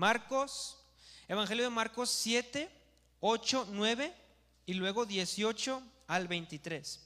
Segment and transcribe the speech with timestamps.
[0.00, 0.78] Marcos,
[1.28, 2.70] Evangelio de Marcos 7,
[3.20, 4.14] 8, 9
[4.64, 7.00] y luego 18 al 23.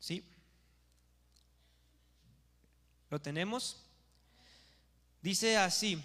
[0.00, 0.24] ¿Sí?
[3.10, 3.84] ¿Lo tenemos?
[5.22, 6.02] Dice así,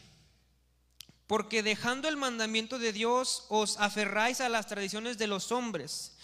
[1.25, 6.15] porque dejando el mandamiento de Dios os aferráis a las tradiciones de los hombres,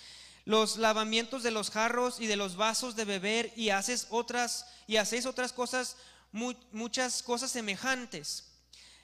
[0.47, 4.95] los lavamientos de los jarros y de los vasos de beber y haces otras y
[4.95, 5.97] hacéis otras cosas
[6.31, 8.45] muchas cosas semejantes.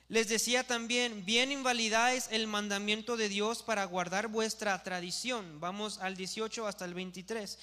[0.07, 5.59] Les decía también, bien invalidáis el mandamiento de Dios para guardar vuestra tradición.
[5.59, 7.59] Vamos al 18 hasta el 23.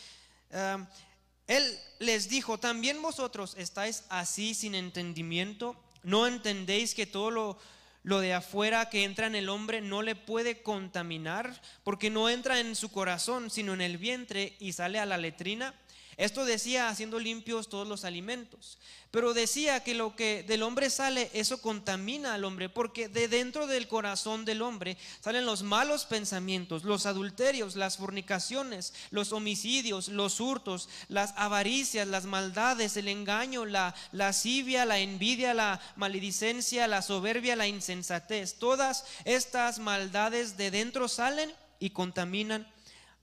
[1.47, 7.59] él les dijo, también vosotros estáis así sin entendimiento ¿No entendéis que todo lo,
[8.03, 11.61] lo de afuera que entra en el hombre no le puede contaminar?
[11.84, 15.75] Porque no entra en su corazón, sino en el vientre y sale a la letrina.
[16.21, 18.77] Esto decía haciendo limpios todos los alimentos.
[19.11, 23.67] Pero decía que lo que del hombre sale, eso contamina al hombre, porque de dentro
[23.67, 30.41] del corazón del hombre salen los malos pensamientos, los adulterios, las fornicaciones, los homicidios, los
[30.41, 37.57] hurtos, las avaricias, las maldades, el engaño, la lascivia, la envidia, la maledicencia, la soberbia,
[37.57, 38.59] la insensatez.
[38.59, 42.71] Todas estas maldades de dentro salen y contaminan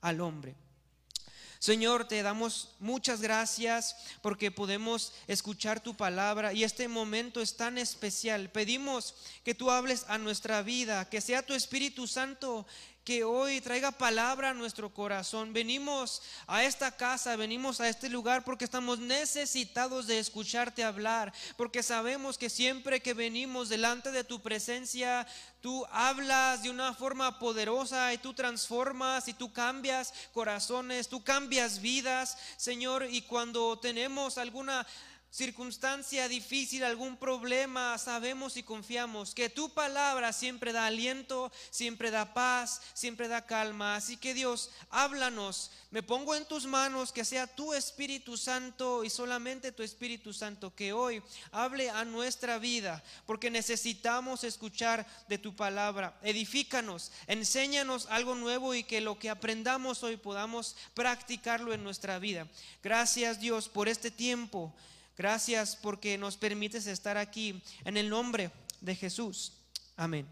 [0.02, 0.56] al hombre.
[1.60, 7.78] Señor, te damos muchas gracias porque podemos escuchar tu palabra y este momento es tan
[7.78, 8.50] especial.
[8.52, 12.66] Pedimos que tú hables a nuestra vida, que sea tu Espíritu Santo
[13.08, 15.54] que hoy traiga palabra a nuestro corazón.
[15.54, 21.84] Venimos a esta casa, venimos a este lugar porque estamos necesitados de escucharte hablar, porque
[21.84, 25.26] sabemos que siempre que venimos delante de tu presencia,
[25.62, 31.80] tú hablas de una forma poderosa y tú transformas y tú cambias corazones, tú cambias
[31.80, 34.86] vidas, Señor, y cuando tenemos alguna
[35.32, 42.34] circunstancia difícil, algún problema, sabemos y confiamos que tu palabra siempre da aliento, siempre da
[42.34, 43.96] paz, siempre da calma.
[43.96, 45.72] Así que Dios, háblanos.
[45.90, 50.76] Me pongo en tus manos que sea tu Espíritu Santo y solamente tu Espíritu Santo
[50.76, 56.18] que hoy hable a nuestra vida, porque necesitamos escuchar de tu palabra.
[56.24, 62.48] Edifícanos, enséñanos algo nuevo y que lo que aprendamos hoy podamos practicarlo en nuestra vida.
[62.84, 64.74] Gracias Dios por este tiempo.
[65.18, 68.52] Gracias porque nos permites estar aquí en el nombre
[68.82, 69.54] de Jesús.
[69.96, 70.28] Amén.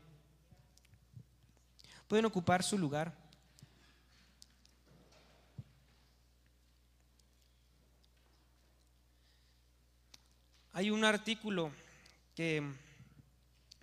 [2.07, 3.12] Pueden ocupar su lugar.
[10.72, 11.72] Hay un artículo
[12.35, 12.62] que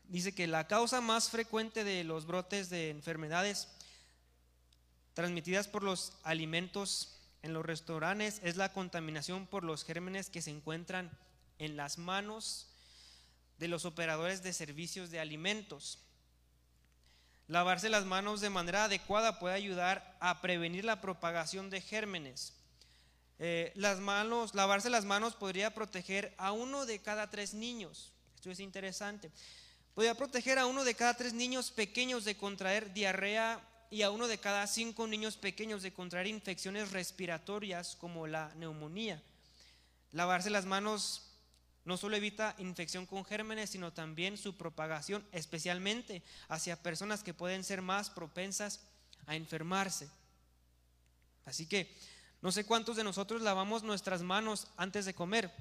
[0.08, 3.66] dice que la causa más frecuente de los brotes de enfermedades
[5.14, 7.11] transmitidas por los alimentos
[7.42, 11.10] en los restaurantes es la contaminación por los gérmenes que se encuentran
[11.58, 12.68] en las manos
[13.58, 15.98] de los operadores de servicios de alimentos.
[17.48, 22.54] Lavarse las manos de manera adecuada puede ayudar a prevenir la propagación de gérmenes.
[23.38, 28.12] Eh, las manos, lavarse las manos podría proteger a uno de cada tres niños.
[28.36, 29.30] Esto es interesante.
[29.94, 33.60] Podría proteger a uno de cada tres niños pequeños de contraer diarrea
[33.92, 39.22] y a uno de cada cinco niños pequeños de contraer infecciones respiratorias como la neumonía.
[40.12, 41.28] Lavarse las manos
[41.84, 47.64] no solo evita infección con gérmenes, sino también su propagación, especialmente hacia personas que pueden
[47.64, 48.80] ser más propensas
[49.26, 50.08] a enfermarse.
[51.44, 51.94] Así que
[52.40, 55.52] no sé cuántos de nosotros lavamos nuestras manos antes de comer.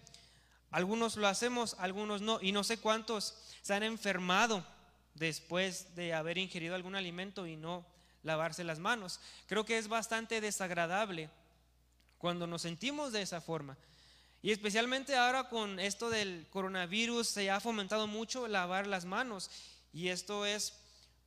[0.70, 2.40] Algunos lo hacemos, algunos no.
[2.42, 4.66] Y no sé cuántos se han enfermado
[5.16, 7.86] después de haber ingerido algún alimento y no
[8.24, 9.20] lavarse las manos.
[9.48, 11.30] Creo que es bastante desagradable
[12.18, 13.78] cuando nos sentimos de esa forma.
[14.44, 19.52] Y especialmente ahora con esto del coronavirus se ha fomentado mucho lavar las manos.
[19.94, 20.74] Y esto es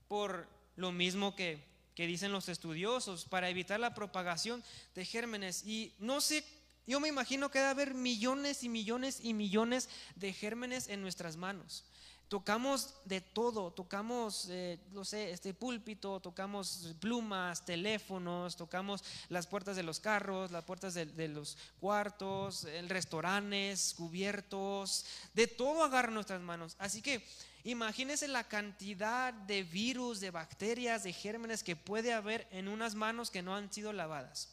[0.08, 1.64] por lo mismo que,
[1.94, 4.64] que dicen los estudiosos, para evitar la propagación
[4.94, 5.64] de gérmenes.
[5.64, 6.44] Y no sé,
[6.86, 11.36] yo me imagino que debe haber millones y millones y millones de gérmenes en nuestras
[11.36, 11.84] manos.
[12.28, 19.76] Tocamos de todo, tocamos, eh, no sé, este púlpito, tocamos plumas, teléfonos, tocamos las puertas
[19.76, 25.04] de los carros, las puertas de, los cuartos, restaurantes, cubiertos,
[25.34, 26.76] de todo agarra nuestras manos.
[26.78, 27.26] Así que
[27.62, 33.30] imagínense la cantidad de virus, de bacterias, de gérmenes que puede haber en unas manos
[33.30, 34.48] que no han sido lavadas.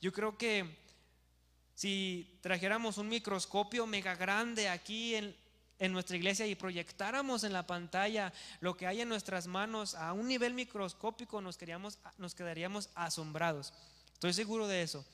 [0.00, 0.78] Yo creo que
[1.74, 5.36] si trajéramos un microscopio mega grande aquí en,
[5.78, 10.12] en nuestra iglesia y proyectáramos en la pantalla lo que hay en nuestras manos a
[10.12, 13.72] un nivel microscópico, nos, queríamos, nos quedaríamos asombrados.
[14.12, 15.04] Estoy seguro de eso.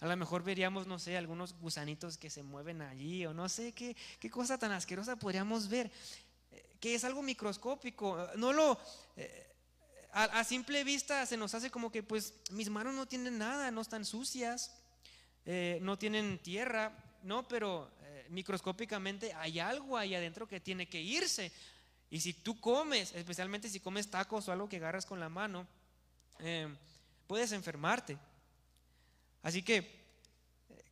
[0.00, 3.72] A lo mejor veríamos, no sé, algunos gusanitos que se mueven allí o no sé
[3.72, 5.92] qué, qué cosa tan asquerosa podríamos ver,
[6.50, 8.28] eh, que es algo microscópico.
[8.36, 8.78] No lo...
[9.16, 9.48] Eh,
[10.12, 13.80] a, simple vista se nos hace como que pues mis manos no tienen nada, no
[13.80, 14.74] están sucias,
[15.46, 17.90] eh, no tienen tierra, no, pero
[18.28, 21.52] microscópicamente hay algo ahí adentro que tiene que irse.
[22.10, 25.66] Y si tú comes, especialmente si comes tacos o algo que agarras con la mano,
[27.26, 28.18] puedes enfermarte.
[29.42, 30.02] Así que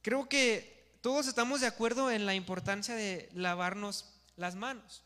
[0.02, 4.06] creo que todos estamos de acuerdo en la importancia de lavarnos
[4.36, 5.02] las manos.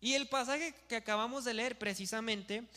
[0.00, 2.68] Y el pasaje que acabamos de leer precisamente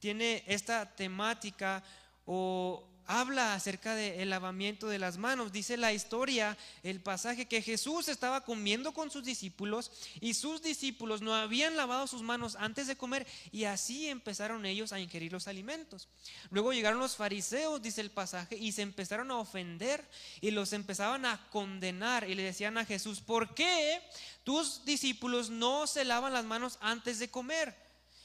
[0.00, 1.82] tiene esta temática
[2.24, 5.52] o habla acerca del lavamiento de las manos.
[5.52, 9.90] Dice la historia, el pasaje, que Jesús estaba comiendo con sus discípulos
[10.20, 14.92] y sus discípulos no habían lavado sus manos antes de comer y así empezaron ellos
[14.92, 16.08] a ingerir los alimentos.
[16.50, 20.08] Luego llegaron los fariseos, dice el pasaje, y se empezaron a ofender
[20.40, 24.02] y los empezaban a condenar y le decían a Jesús, ¿por qué
[24.44, 27.81] tus discípulos no se lavan las manos antes de comer?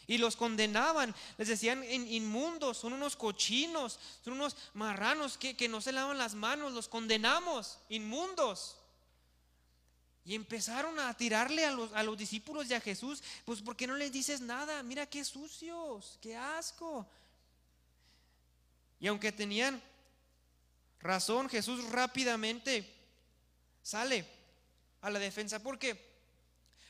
[0.08, 5.92] Y los condenaban, les decían inmundos, son unos cochinos, son unos marranos que, no se
[5.92, 8.78] lavan las manos, los condenamos, inmundos.
[10.24, 13.86] Y empezaron a tirarle a los, a los discípulos y a Jesús, pues ¿por qué
[13.86, 14.82] no les dices nada?
[14.82, 17.06] Mira qué sucios, qué asco.
[19.00, 19.82] Y aunque tenían
[21.02, 22.94] razón, Jesús rápidamente
[23.84, 24.26] sale
[25.02, 26.08] a la defensa, porque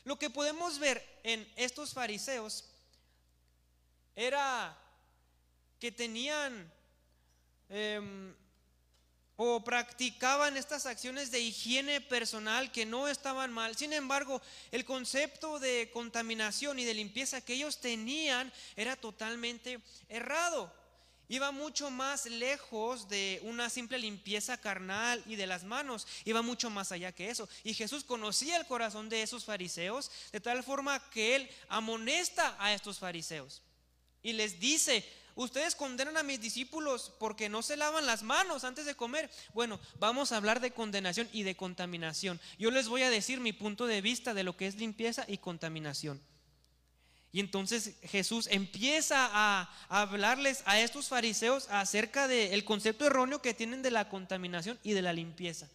[0.04, 2.64] lo que podemos ver en estos fariseos
[4.18, 4.76] era
[5.78, 6.72] que tenían
[7.68, 8.34] em,
[9.36, 13.76] o practicaban estas acciones de higiene personal que no estaban mal.
[13.76, 14.42] Sin embargo,
[14.72, 19.78] el concepto de contaminación y de limpieza que ellos tenían era totalmente
[20.08, 20.74] errado.
[21.28, 26.08] Iba mucho más lejos de una simple limpieza carnal y de las manos.
[26.24, 27.48] Iba mucho más allá que eso.
[27.62, 32.74] Y Jesús conocía el corazón de esos fariseos de tal forma que él amonesta a
[32.74, 33.62] estos fariseos
[34.28, 35.02] y les dice,
[35.36, 39.30] ustedes condenan a mis discípulos porque no se lavan las manos antes de comer.
[39.54, 42.38] Bueno, vamos a hablar de condenación y de contaminación.
[42.58, 45.38] Yo les voy a decir mi punto de vista de lo que es limpieza y
[45.38, 46.20] contaminación.
[47.32, 53.80] Y entonces Jesús empieza a hablarles a estos fariseos acerca del concepto erróneo que tienen
[53.80, 55.70] de la contaminación y de la limpieza.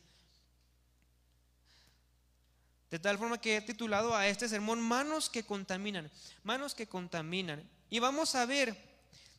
[2.91, 6.11] De tal forma que he titulado a este sermón Manos que contaminan,
[6.44, 7.67] manos que contaminan.
[7.93, 8.75] Y vamos a ver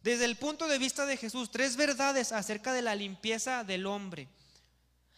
[0.05, 4.29] desde el punto de vista de Jesús tres verdades acerca de la limpieza del hombre.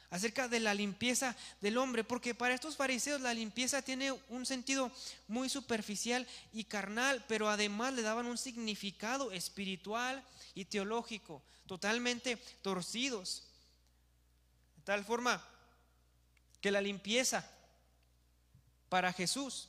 [0.08, 4.90] Acerca de la limpieza del hombre, porque para estos fariseos la limpieza tiene un sentido
[5.28, 10.24] muy superficial y carnal, pero además le daban un significado espiritual
[10.54, 13.48] y teológico, totalmente torcidos.
[14.76, 15.46] De tal forma
[16.62, 17.46] que la limpieza
[18.88, 19.68] para Jesús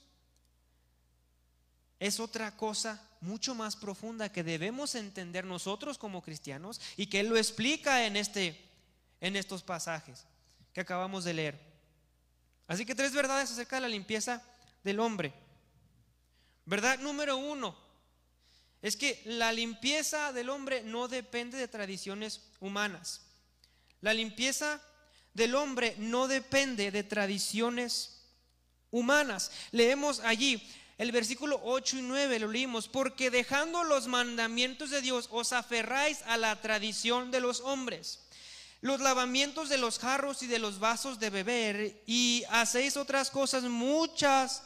[1.99, 7.27] es otra cosa mucho más profunda que debemos entender nosotros como cristianos y que Él
[7.27, 8.69] lo explica en, este,
[9.21, 10.25] en estos pasajes
[10.73, 11.59] que acabamos de leer.
[12.67, 14.43] Así que tres verdades acerca de la limpieza
[14.83, 15.33] del hombre.
[16.65, 17.77] Verdad número uno
[18.81, 23.21] es que la limpieza del hombre no depende de tradiciones humanas.
[24.01, 24.81] La limpieza
[25.33, 28.21] del hombre no depende de tradiciones
[28.91, 29.51] humanas.
[29.71, 30.61] Leemos allí
[30.97, 36.21] el versículo 8 y 9 lo leímos, porque dejando los mandamientos de Dios os aferráis
[36.23, 38.21] a la tradición de los hombres,
[38.81, 43.63] los lavamientos de los jarros y de los vasos de beber, y hacéis otras cosas
[43.63, 44.63] muchas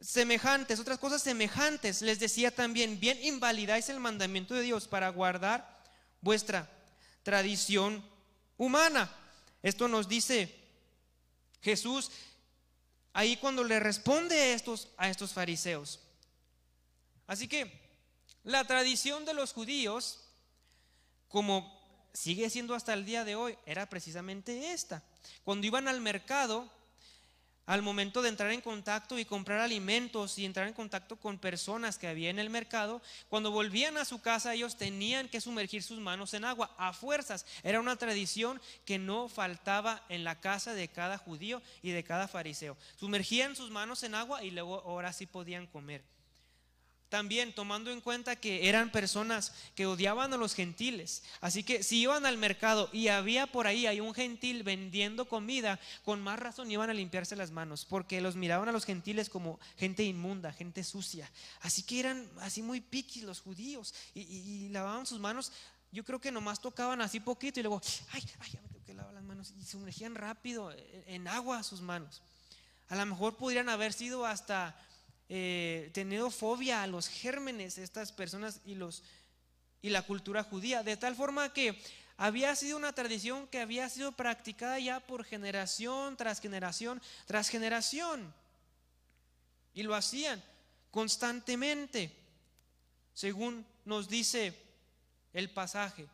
[0.00, 2.02] semejantes, otras cosas semejantes.
[2.02, 5.82] Les decía también, bien invalidáis el mandamiento de Dios para guardar
[6.20, 6.70] vuestra
[7.22, 8.02] tradición
[8.56, 9.10] humana.
[9.62, 10.54] Esto nos dice
[11.62, 12.10] Jesús
[13.14, 16.00] ahí cuando le responde a estos, a estos fariseos.
[17.26, 17.72] Así que
[18.42, 20.20] la tradición de los judíos,
[21.28, 21.80] como
[22.12, 25.02] sigue siendo hasta el día de hoy, era precisamente esta.
[25.44, 26.70] Cuando iban al mercado,
[27.66, 31.98] al momento de entrar en contacto y comprar alimentos y entrar en contacto con personas
[31.98, 36.00] que había en el mercado, cuando volvían a su casa ellos tenían que sumergir sus
[36.00, 37.46] manos en agua a fuerzas.
[37.62, 42.28] Era una tradición que no faltaba en la casa de cada judío y de cada
[42.28, 42.76] fariseo.
[42.96, 46.13] Sumergían sus manos en agua y luego ahora sí podían comer.
[47.14, 51.22] También tomando en cuenta que eran personas que odiaban a los gentiles.
[51.40, 56.20] Así que si iban al mercado y había por ahí un gentil vendiendo comida, con
[56.20, 60.02] más razón iban a limpiarse las manos, porque los miraban a los gentiles como gente
[60.02, 61.30] inmunda, gente sucia.
[61.60, 65.52] Así que eran así muy piquis los judíos y, lavaban sus manos.
[65.92, 67.80] Yo creo que nomás tocaban así poquito y luego,
[68.10, 70.74] ay, ay, que lava las manos y sumergían rápido
[71.06, 72.22] en agua sus manos.
[72.88, 74.76] A lo mejor podrían haber sido hasta
[75.28, 79.02] eh, tenido fobia a los gérmenes estas personas y, los,
[79.80, 81.80] y la cultura judía, de tal forma que
[82.16, 88.32] había sido una tradición que había sido practicada ya por generación tras generación tras generación.
[89.74, 90.42] Y lo hacían
[90.90, 92.14] constantemente,
[93.14, 94.54] según nos dice
[95.32, 96.06] el pasaje.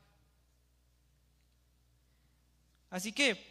[2.88, 3.46] Así que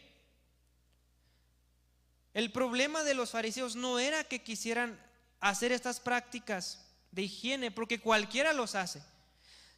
[2.33, 4.99] el problema de los fariseos no era que quisieran
[5.39, 6.79] hacer estas prácticas
[7.11, 9.01] de higiene, porque cualquiera los hace,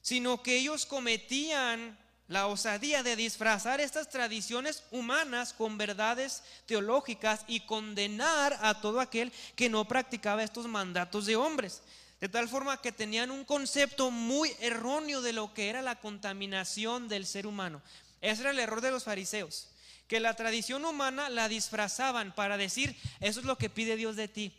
[0.01, 7.59] sino que ellos cometían la osadía de disfrazar estas tradiciones humanas con verdades teológicas y
[7.61, 11.81] condenar a todo aquel que no practicaba estos mandatos de hombres.
[12.21, 17.09] De tal forma que tenían un concepto muy erróneo de lo que era la contaminación
[17.09, 17.81] del ser humano.
[18.21, 19.67] Ese era el error de los fariseos,
[20.07, 24.27] que la tradición humana la disfrazaban para decir, eso es lo que pide Dios de
[24.27, 24.53] ti,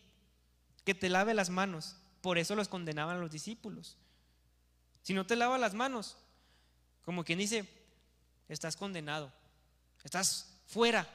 [0.84, 1.96] que te lave las manos.
[2.20, 3.96] Por eso los condenaban a los discípulos.
[5.02, 6.16] Si no te lava las manos,
[7.04, 7.68] como quien dice,
[8.48, 9.32] estás condenado,
[10.04, 11.08] estás fuera,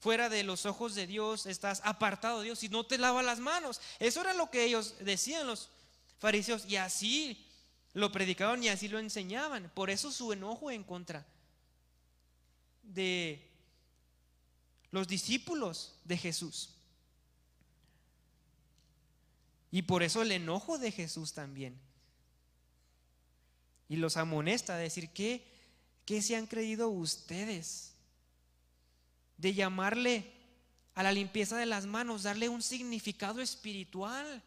[0.00, 3.40] fuera de los ojos de Dios, estás apartado de Dios y no te lava las
[3.40, 3.80] manos.
[3.98, 5.70] Eso era lo que ellos decían los
[6.18, 7.44] fariseos y así
[7.94, 9.70] lo predicaban y así lo enseñaban.
[9.74, 11.26] Por eso su enojo en contra
[12.82, 13.50] de
[14.90, 16.74] los discípulos de Jesús.
[19.70, 21.78] Y por eso el enojo de Jesús también
[23.88, 25.44] y los amonesta a decir, ¿qué,
[26.04, 27.94] ¿qué se han creído ustedes?
[29.38, 30.30] De llamarle
[30.94, 34.42] a la limpieza de las manos, darle un significado espiritual.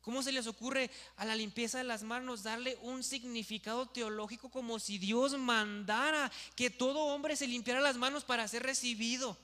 [0.00, 4.78] ¿Cómo se les ocurre a la limpieza de las manos darle un significado teológico como
[4.78, 9.36] si Dios mandara que todo hombre se limpiara las manos para ser recibido,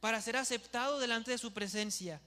[0.00, 2.20] para ser aceptado delante de su presencia?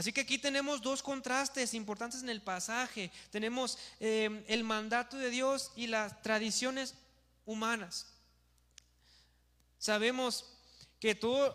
[0.00, 3.10] Así que aquí tenemos dos contrastes importantes en el pasaje.
[3.30, 6.94] Tenemos eh, el mandato de Dios y las tradiciones
[7.44, 8.06] humanas.
[9.78, 10.46] Sabemos
[11.00, 11.54] que todo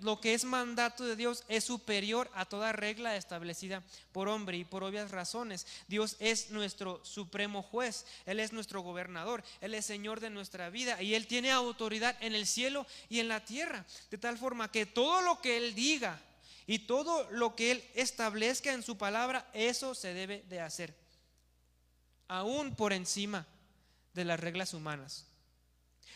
[0.00, 4.64] lo que es mandato de Dios es superior a toda regla establecida por hombre y
[4.64, 5.64] por obvias razones.
[5.86, 11.00] Dios es nuestro supremo juez, Él es nuestro gobernador, Él es Señor de nuestra vida
[11.00, 13.86] y Él tiene autoridad en el cielo y en la tierra.
[14.10, 16.20] De tal forma que todo lo que Él diga,
[16.66, 20.94] y todo lo que Él establezca en su palabra, eso se debe de hacer.
[22.28, 23.46] Aún por encima
[24.14, 25.26] de las reglas humanas.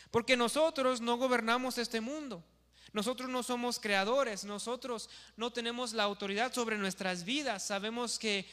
[0.09, 2.43] Porque nosotros no gobernamos este mundo.
[2.91, 4.43] Nosotros no somos creadores.
[4.43, 7.63] Nosotros no tenemos la autoridad sobre nuestras vidas.
[7.63, 8.45] Sabemos que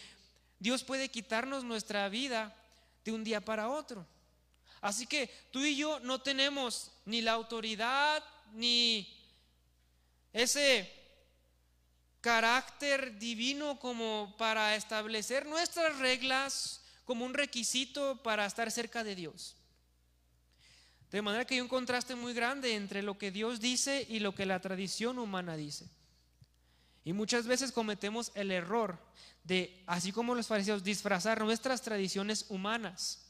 [0.60, 2.54] Dios puede quitarnos nuestra vida
[3.04, 4.06] de un día para otro.
[4.80, 9.12] Así que tú y yo no tenemos ni la autoridad ni
[10.32, 10.97] ese
[12.28, 19.56] carácter divino como para establecer nuestras reglas como un requisito para estar cerca de Dios.
[21.10, 24.34] De manera que hay un contraste muy grande entre lo que Dios dice y lo
[24.34, 25.88] que la tradición humana dice.
[27.02, 28.98] Y muchas veces cometemos el error
[29.42, 33.24] de, así como los fariseos, disfrazar nuestras tradiciones humanas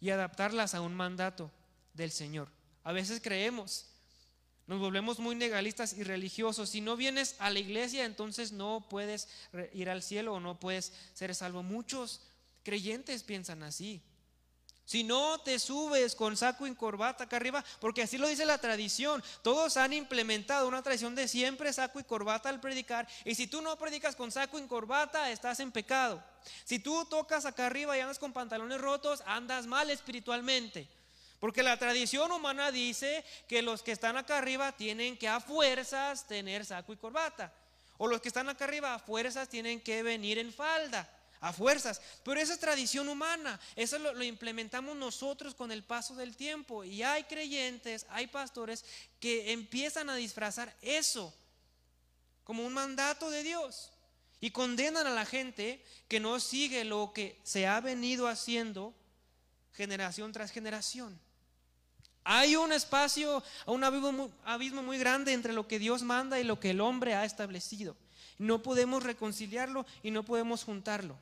[0.00, 1.50] y adaptarlas a un mandato
[1.92, 2.48] del Señor.
[2.82, 3.91] A veces creemos
[4.72, 6.70] nos volvemos muy legalistas y religiosos.
[6.70, 9.28] Si no vienes a la iglesia, entonces no puedes
[9.74, 11.62] ir al cielo o no puedes ser salvo.
[11.62, 12.22] Muchos
[12.62, 14.00] creyentes piensan así.
[14.86, 18.56] Si no te subes con saco y corbata acá arriba, porque así lo dice la
[18.56, 23.46] tradición, todos han implementado una tradición de siempre saco y corbata al predicar, y si
[23.46, 26.24] tú no predicas con saco y corbata, estás en pecado.
[26.64, 30.88] Si tú tocas acá arriba y andas con pantalones rotos, andas mal espiritualmente.
[31.42, 36.24] Porque la tradición humana dice que los que están acá arriba tienen que a fuerzas
[36.28, 37.52] tener saco y corbata.
[37.98, 41.10] O los que están acá arriba a fuerzas tienen que venir en falda.
[41.40, 42.00] A fuerzas.
[42.22, 43.58] Pero esa es tradición humana.
[43.74, 46.84] Eso lo, lo implementamos nosotros con el paso del tiempo.
[46.84, 48.84] Y hay creyentes, hay pastores
[49.18, 51.34] que empiezan a disfrazar eso
[52.44, 53.90] como un mandato de Dios.
[54.40, 58.94] Y condenan a la gente que no sigue lo que se ha venido haciendo
[59.72, 61.18] generación tras generación.
[62.24, 66.70] Hay un espacio, un abismo, muy grande entre lo que Dios manda y lo que
[66.70, 67.96] el hombre ha establecido.
[68.38, 71.16] No podemos reconciliarlo y no podemos juntarlo.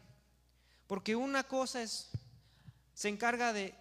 [0.87, 2.11] Porque una cosa es,
[2.95, 3.75] se encarga de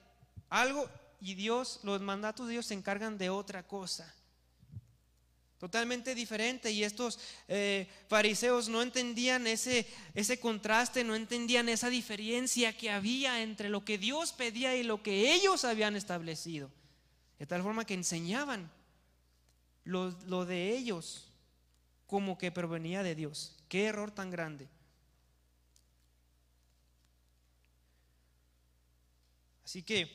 [0.49, 4.13] algo y Dios, los mandatos de Dios se encargan de otra cosa.
[5.59, 6.71] totalmente diferente.
[6.71, 9.85] Y estos eh, fariseos no entendían ese,
[10.15, 15.03] ese contraste, no entendían esa diferencia que había entre lo que Dios pedía y lo
[15.03, 16.71] que ellos habían establecido.
[17.39, 18.69] De tal forma que enseñaban
[19.85, 21.31] lo, de ellos
[22.05, 23.55] como que provenía de Dios.
[23.69, 24.67] Qué error tan grande.
[29.63, 30.11] Así que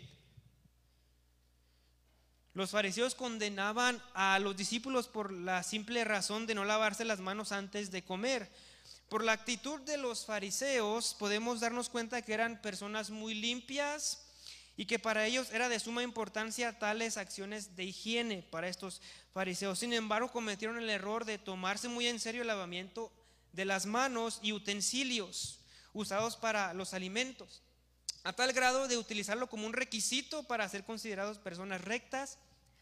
[2.52, 7.52] los fariseos condenaban a los discípulos por la simple razón de no lavarse las manos
[7.52, 8.50] antes de comer.
[9.08, 14.23] Por la actitud de los fariseos podemos darnos cuenta que eran personas muy limpias
[14.76, 19.00] y que para ellos era de suma importancia tales acciones de higiene para estos
[19.32, 19.78] fariseos.
[19.78, 23.12] Sin embargo, cometieron el error de tomarse muy en serio el lavamiento
[23.52, 25.60] de las manos y utensilios
[25.92, 27.62] usados para los alimentos,
[28.24, 32.38] a tal grado de utilizarlo como un requisito para ser considerados personas rectas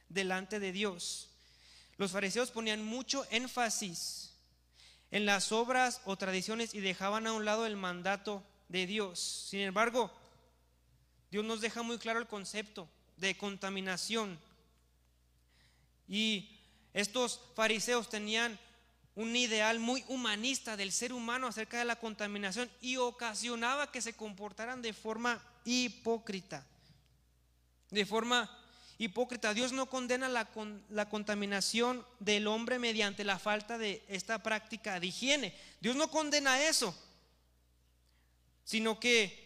[0.08, 1.28] delante de Dios.
[1.98, 4.32] Los fariseos ponían mucho énfasis
[5.10, 9.20] en las obras o tradiciones y dejaban a un lado el mandato de Dios.
[9.50, 10.10] Sin embargo,
[11.32, 12.86] Dios nos deja muy claro el concepto
[13.16, 14.38] de contaminación.
[16.06, 16.60] Y
[16.92, 18.58] estos fariseos tenían
[19.14, 24.12] un ideal muy humanista del ser humano acerca de la contaminación y ocasionaba que se
[24.12, 26.66] comportaran de forma hipócrita,
[27.88, 28.54] de forma
[28.98, 29.54] hipócrita.
[29.54, 30.50] Dios no condena la,
[30.90, 35.58] la, contaminación del hombre mediante la falta de esta práctica de higiene.
[35.80, 36.94] Dios no condena eso,
[38.64, 39.41] sino que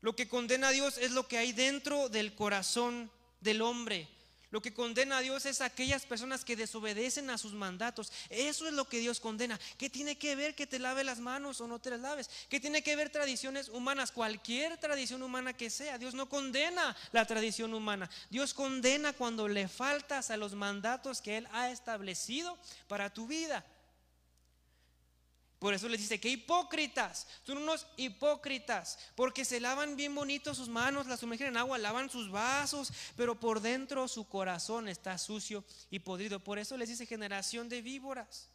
[0.00, 4.08] lo que condena a Dios es lo que hay dentro del corazón del hombre.
[4.50, 8.10] Lo que condena a Dios es aquellas personas que desobedecen a sus mandatos.
[8.30, 9.60] Eso es lo que Dios condena.
[9.76, 12.30] ¿Qué tiene que ver que te lave las manos o no te las laves?
[12.48, 14.10] ¿Qué tiene que ver tradiciones humanas?
[14.10, 15.98] Cualquier tradición humana que sea.
[15.98, 18.08] Dios no condena la tradición humana.
[18.30, 23.66] Dios condena cuando le faltas a los mandatos que Él ha establecido para tu vida.
[25.58, 30.68] Por eso les dice que hipócritas, son unos hipócritas, porque se lavan bien bonito sus
[30.68, 35.64] manos, las sumergen en agua, lavan sus vasos, pero por dentro su corazón está sucio
[35.90, 36.38] y podrido.
[36.38, 38.50] Por eso les dice generación de víboras.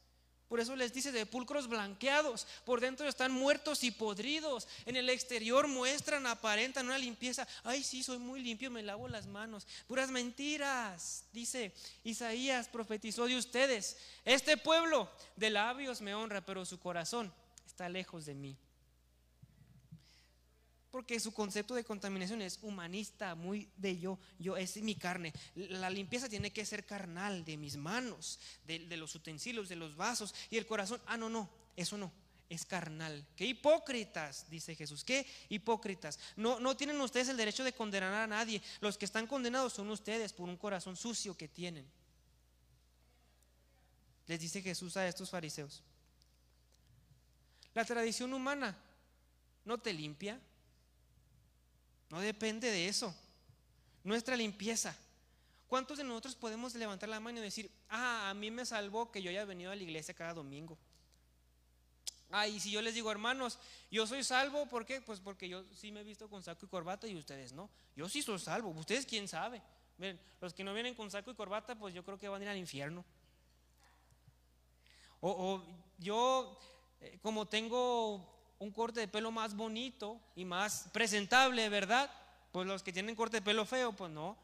[0.54, 5.10] Por eso les dice de pulcros blanqueados, por dentro están muertos y podridos, en el
[5.10, 7.48] exterior muestran, aparentan una limpieza.
[7.63, 9.66] Ay, sí, soy muy limpio, me lavo las manos.
[9.88, 13.98] Puras mentiras, dice Isaías, profetizó de ustedes.
[14.26, 17.34] Este pueblo de labios me honra, pero su corazón
[17.66, 18.56] está lejos de mí
[20.94, 25.34] porque su concepto de contaminación es humanista, muy de yo, yo es mi carne.
[25.56, 30.36] La limpieza tiene que ser carnal, de mis manos, de, los utensilios, de los vasos
[30.52, 31.02] y el corazón.
[31.08, 32.14] Ah, no, no, eso no,
[32.48, 33.26] es carnal.
[33.36, 36.20] Qué hipócritas, dice Jesús, qué hipócritas.
[36.36, 38.62] No, no tienen ustedes el derecho de condenar a nadie.
[38.80, 41.88] Los que están condenados son ustedes por un corazón sucio que tienen.
[44.28, 45.82] Les dice Jesús a estos fariseos.
[47.74, 48.78] La tradición humana
[49.66, 50.40] no te limpia,
[52.13, 53.12] no depende de eso.
[54.04, 54.95] Nuestra limpieza.
[55.67, 59.19] ¿Cuántos de nosotros podemos levantar la mano y decir, ah, a mí me salvó que
[59.19, 60.78] yo haya venido a la iglesia cada domingo?
[62.30, 63.58] Ah, y si yo les digo, hermanos,
[63.89, 65.02] yo soy salvo, ¿por qué?
[65.02, 67.67] Pues porque yo sí me he visto con saco y corbata y ustedes no.
[67.95, 69.60] Yo sí soy salvo, ustedes quién sabe.
[69.97, 72.45] Miren, los que no vienen con saco y corbata, pues yo creo que van a
[72.45, 73.04] ir al infierno.
[75.19, 75.63] O,
[75.97, 76.60] yo,
[77.02, 78.33] eh, como tengo
[78.63, 82.10] un corte de pelo más bonito y más presentable, ¿verdad?
[82.52, 84.38] Pues los que tienen corte de pelo feo, pues no.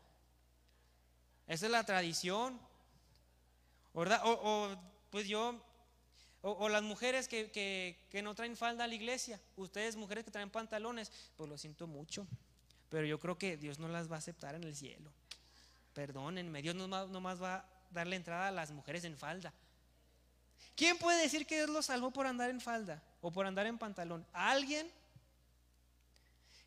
[1.48, 2.60] Esa es la tradición,
[3.94, 4.22] ¿verdad?
[4.26, 4.76] O,
[5.10, 5.64] pues yo,
[6.42, 10.50] o, las mujeres que, que, no traen falda a la iglesia, ustedes mujeres que traen
[10.50, 12.28] pantalones, pues lo siento mucho,
[12.90, 15.12] pero yo creo que Dios no las va a aceptar en el cielo.
[15.94, 19.54] Perdónenme, Dios no más va a darle entrada a las mujeres en falda.
[20.76, 23.78] ¿Quién puede decir que Dios lo salvó por andar en falda o por andar en
[23.78, 24.26] pantalón?
[24.34, 24.90] ¿Alguien?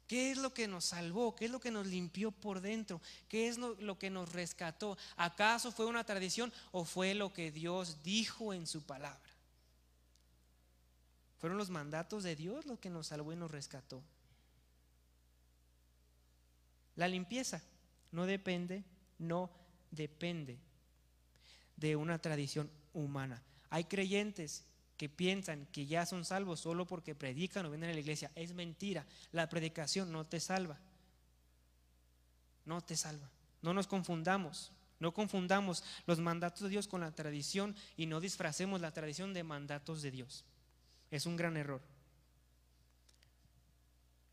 [0.06, 1.34] ¿Qué es lo que nos salvó?
[1.34, 3.00] ¿Qué es lo que nos limpió por dentro?
[3.28, 4.98] ¿Qué es lo, que nos rescató?
[5.16, 9.18] ¿Acaso fue una tradición o fue lo que Dios dijo en su palabra?
[11.38, 14.02] Fueron los mandatos de Dios lo que nos salvó y nos rescató.
[16.96, 17.62] La limpieza
[18.10, 18.84] no depende,
[19.18, 19.50] no
[19.90, 20.58] depende
[21.76, 23.42] de una tradición humana.
[23.70, 24.64] Hay creyentes
[25.02, 28.30] que piensan que ya son salvos solo porque predican o vienen a la iglesia.
[28.36, 29.04] Es mentira.
[29.32, 30.78] La predicación no te salva.
[32.64, 33.28] No te salva.
[33.62, 34.70] No nos confundamos.
[35.00, 39.42] No confundamos los mandatos de Dios con la tradición y no disfracemos la tradición de
[39.42, 40.44] mandatos de Dios.
[41.10, 41.82] Es un gran error.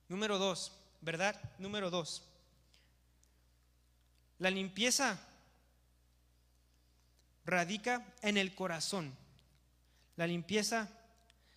[0.08, 1.36] Número dos, ¿verdad?
[1.58, 2.22] Número dos.
[4.38, 5.20] La limpieza
[7.44, 9.18] radica en el corazón.
[10.20, 10.90] La limpieza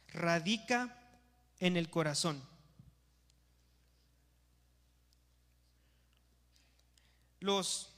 [0.07, 0.97] radica
[1.59, 2.41] en el corazón.
[7.41, 7.91] Los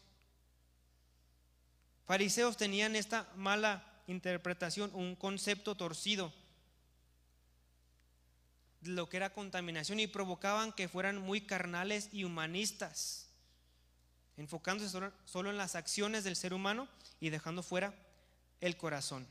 [2.06, 6.32] fariseos tenían esta mala interpretación, un concepto torcido
[8.80, 13.28] de lo que era contaminación y provocaban que fueran muy carnales y humanistas,
[14.38, 14.88] enfocándose
[15.26, 16.88] solo, en las acciones del ser humano
[17.20, 17.92] y dejando fuera
[18.62, 19.28] el corazón.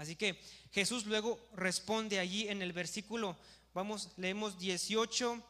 [0.00, 0.40] Así que
[0.72, 3.36] Jesús luego responde allí en el versículo,
[3.74, 5.42] vamos, leemos 18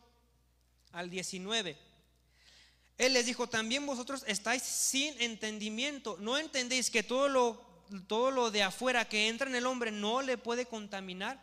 [0.90, 1.78] al 19.
[2.98, 7.70] Él les dijo, también vosotros estáis sin entendimiento, no entendéis que todo lo
[8.08, 11.40] todo lo de afuera que entra en el hombre no le puede contaminar,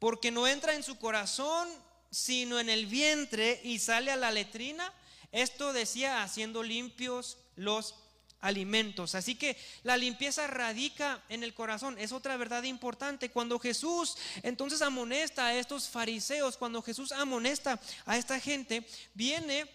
[0.00, 1.68] porque no entra en su corazón,
[2.10, 4.92] sino en el vientre y sale a la letrina.
[5.30, 7.94] Esto decía haciendo limpios los
[8.44, 9.14] alimentos.
[9.14, 11.98] Así que la limpieza radica en el corazón.
[11.98, 13.30] Es otra verdad importante.
[13.30, 19.66] Cuando Jesús entonces amonesta a estos fariseos, cuando Jesús amonesta a esta gente, viene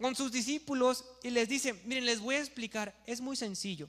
[0.00, 3.86] con sus discípulos y les dice, miren, les voy a explicar, es muy sencillo.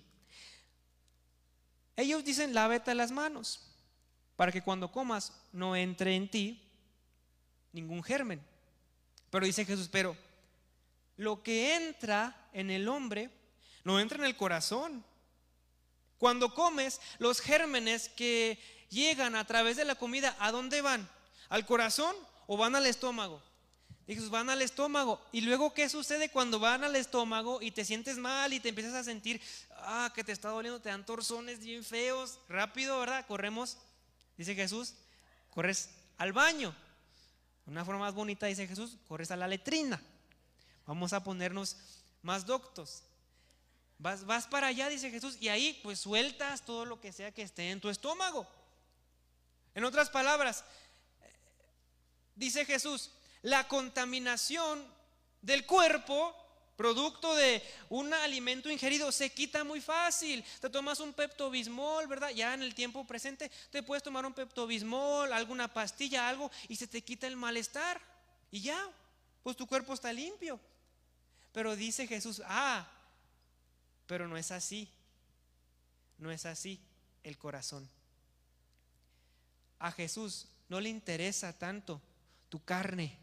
[1.95, 3.61] Ellos dicen, lávete las manos,
[4.35, 6.61] para que cuando comas no entre en ti
[7.71, 8.41] ningún germen.
[9.29, 10.17] Pero dice Jesús, pero
[11.15, 13.29] lo que entra en el hombre
[13.83, 15.03] no entra en el corazón.
[16.17, 21.09] Cuando comes, los gérmenes que llegan a través de la comida, ¿a dónde van?
[21.49, 22.15] ¿Al corazón
[22.47, 23.41] o van al estómago?
[24.07, 25.21] Jesús, van al estómago.
[25.31, 28.93] ¿Y luego qué sucede cuando van al estómago y te sientes mal y te empiezas
[28.93, 29.41] a sentir,
[29.77, 32.39] ah, que te está doliendo, te dan torzones bien feos?
[32.49, 33.25] Rápido, ¿verdad?
[33.25, 33.77] Corremos,
[34.37, 34.95] dice Jesús,
[35.49, 36.75] corres al baño.
[37.65, 40.01] Una forma más bonita, dice Jesús, corres a la letrina.
[40.85, 41.77] Vamos a ponernos
[42.21, 43.03] más doctos.
[44.01, 47.43] Vas, vas para allá, dice Jesús, y ahí pues sueltas todo lo que sea que
[47.43, 48.47] esté en tu estómago.
[49.75, 50.65] En otras palabras,
[52.35, 53.11] dice Jesús,
[53.43, 54.83] la contaminación
[55.43, 56.35] del cuerpo,
[56.75, 60.43] producto de un alimento ingerido, se quita muy fácil.
[60.59, 62.29] Te tomas un peptobismol, ¿verdad?
[62.29, 66.87] Ya en el tiempo presente te puedes tomar un peptobismol, alguna pastilla, algo, y se
[66.87, 68.01] te quita el malestar.
[68.49, 68.89] Y ya,
[69.43, 70.59] pues tu cuerpo está limpio.
[71.51, 72.87] Pero dice Jesús, ah,
[74.07, 74.89] pero no es así.
[76.17, 76.79] No es así
[77.23, 77.89] el corazón.
[79.79, 82.01] A Jesús no le interesa tanto
[82.49, 83.17] tu carne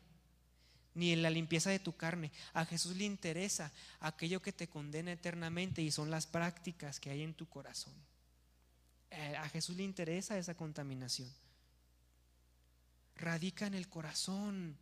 [0.95, 2.33] ni en la limpieza de tu carne.
[2.55, 7.23] A Jesús le interesa aquello que te condena eternamente y son las prácticas que hay
[7.23, 7.95] en tu corazón.
[9.11, 11.33] Eh, a Jesús le interesa esa contaminación.
[13.15, 14.77] Radica en el corazón.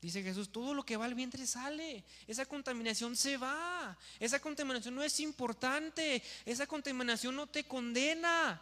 [0.00, 2.04] Dice Jesús, todo lo que va al vientre sale.
[2.26, 3.96] Esa contaminación se va.
[4.20, 6.22] Esa contaminación no es importante.
[6.44, 8.60] Esa contaminación no te condena.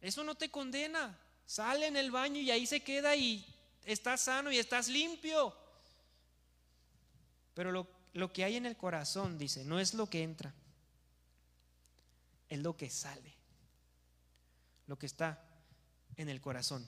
[0.00, 1.18] Eso no te condena.
[1.46, 3.44] Sale en el baño y ahí se queda y
[3.84, 5.54] estás sano y estás limpio.
[7.54, 10.54] Pero lo, lo que hay en el corazón, dice, no es lo que entra,
[12.48, 13.34] es lo que sale,
[14.86, 15.44] lo que está
[16.16, 16.86] en el corazón.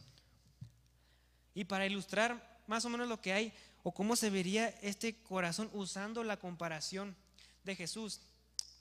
[1.54, 5.70] Y para ilustrar más o menos lo que hay o cómo se vería este corazón
[5.72, 7.16] usando la comparación
[7.64, 8.20] de Jesús.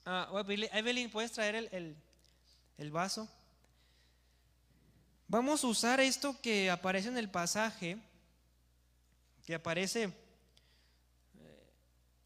[0.05, 1.95] Uh, Evelyn, ¿puedes traer el,
[2.77, 3.29] el, vaso?
[5.27, 7.97] Vamos a usar esto que aparece en el pasaje,
[9.45, 10.13] que aparece eh,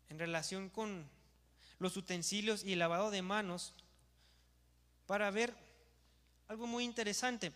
[0.10, 1.08] en relación con
[1.80, 3.74] los utensilios y el lavado de manos,
[5.06, 5.54] para ver
[6.48, 7.52] algo muy interesante.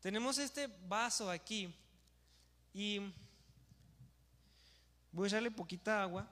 [0.00, 1.74] Tenemos este vaso aquí
[2.72, 3.00] y
[5.12, 6.26] voy a echarle poquita agua.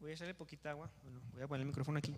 [0.00, 0.90] Voy a echarle poquita agua.
[1.02, 2.14] Bueno, voy a poner el micrófono aquí.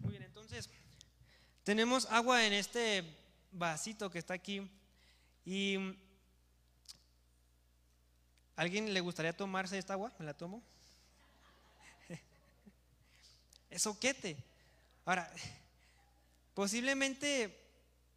[0.00, 0.22] Muy bien,
[1.64, 3.04] tenemos agua en este
[3.52, 4.68] vasito que está aquí
[5.44, 5.76] y
[8.56, 10.12] ¿alguien le gustaría tomarse esta agua?
[10.18, 10.62] ¿Me la tomo?
[13.70, 14.36] es oquete.
[15.04, 15.32] Ahora,
[16.54, 17.58] posiblemente,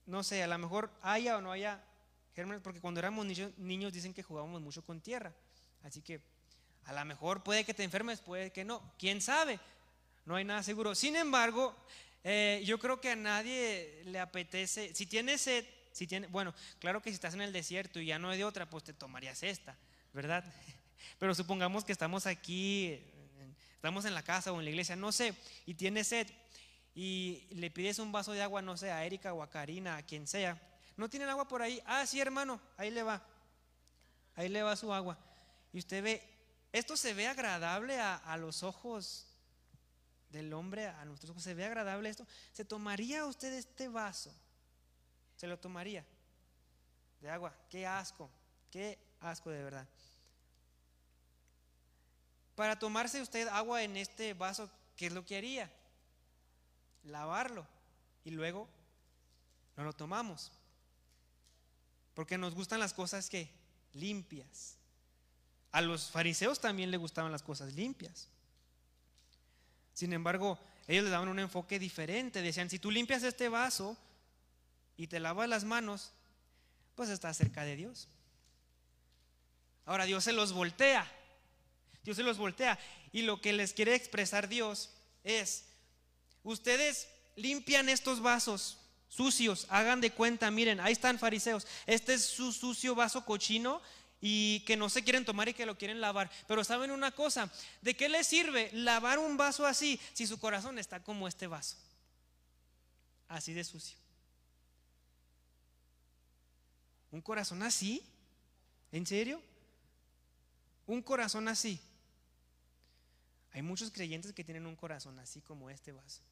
[0.05, 1.83] no sé, a lo mejor haya o no haya
[2.35, 3.25] gérmenes, porque cuando éramos
[3.57, 5.33] niños, dicen que jugábamos mucho con tierra.
[5.83, 6.21] Así que
[6.85, 8.81] a lo mejor puede que te enfermes, puede que no.
[8.99, 9.59] ¿Quién sabe?
[10.25, 10.93] No hay nada seguro.
[10.95, 11.75] Sin embargo,
[12.27, 15.63] eh, yo creo que a nadie le apetece, si tienes sed
[15.95, 18.43] si tiene, bueno, claro que si estás en el desierto y ya no hay de
[18.43, 19.77] otra, pues te tomarías esta,
[20.11, 20.43] ¿verdad?
[21.19, 22.99] Pero supongamos que estamos aquí,
[23.75, 25.33] estamos en la casa o en la iglesia, no sé,
[25.65, 26.27] y tienes sed
[26.95, 30.03] y le pides un vaso de agua, no sé, a Erika o a Karina, a
[30.03, 30.61] quien sea.
[30.97, 31.81] ¿No tienen agua por ahí?
[31.85, 33.25] Ah, sí, hermano, ahí le va.
[34.35, 35.17] Ahí le va su agua.
[35.71, 36.27] Y usted ve,
[36.73, 39.24] esto se ve agradable a, a los ojos
[40.29, 42.27] del hombre, a nuestros ojos, se ve agradable esto.
[42.53, 44.33] ¿Se tomaría usted este vaso?
[45.35, 46.05] se lo tomaría
[47.21, 47.53] de agua.
[47.69, 48.29] Qué asco,
[48.71, 49.87] qué asco de verdad.
[52.55, 55.71] Para tomarse usted agua en este vaso, ¿qué es lo que haría?
[57.03, 57.67] Lavarlo
[58.23, 58.67] y luego
[59.75, 60.51] no lo tomamos.
[62.13, 63.51] Porque nos gustan las cosas que
[63.93, 64.77] limpias.
[65.73, 68.29] A los fariseos también les gustaban las cosas limpias.
[69.95, 72.43] Sin embargo, ellos le daban un enfoque diferente.
[72.43, 73.97] Decían, si tú limpias este vaso,
[74.97, 76.11] y te lavas las manos,
[76.95, 78.07] pues estás cerca de Dios.
[79.85, 81.09] Ahora Dios se los voltea.
[82.03, 82.79] Dios se los voltea.
[83.11, 84.91] Y lo que les quiere expresar Dios
[85.23, 85.65] es,
[86.43, 88.77] ustedes limpian estos vasos
[89.09, 93.81] sucios, hagan de cuenta, miren, ahí están fariseos, este es su sucio vaso cochino
[94.27, 96.31] y que no se quieren tomar y que lo quieren lavar.
[96.47, 97.47] Pero saben una cosa,
[97.83, 101.77] ¿de qué les sirve lavar un vaso así si su corazón está como este vaso?
[103.27, 103.95] Así de sucio.
[107.11, 108.03] ¿Un corazón así?
[108.91, 109.39] ¿En serio?
[110.87, 111.79] Un corazón así.
[113.51, 116.23] Hay muchos creyentes que tienen un corazón así como este vaso.